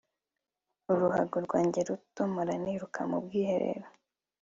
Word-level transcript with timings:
uruhago 0.91 1.37
rwanjye 1.45 1.79
ruto 1.87 2.21
mpora 2.31 2.53
niruka 2.63 3.01
mu 3.11 3.17
bwiherero 3.23 3.87